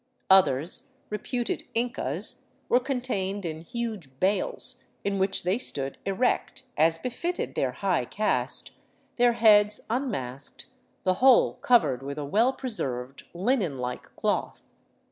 Others, 0.31 0.87
reputed 1.11 1.65
Incas, 1.75 2.45
were 2.69 2.79
contained 2.79 3.45
in 3.45 3.61
huge 3.61 4.19
bales 4.19 4.77
in 5.03 5.19
which 5.19 5.43
they 5.43 5.59
stood 5.59 5.99
erect, 6.07 6.63
as 6.75 6.97
befitted 6.97 7.53
their 7.53 7.73
high 7.73 8.05
caste, 8.05 8.71
their 9.17 9.33
heads 9.33 9.81
unmasked, 9.91 10.65
the 11.03 11.13
whole 11.21 11.53
covered 11.53 12.01
with 12.01 12.17
a 12.17 12.25
well 12.25 12.51
preserved 12.51 13.25
linen 13.35 13.77
like 13.77 14.15
cloth. 14.15 14.63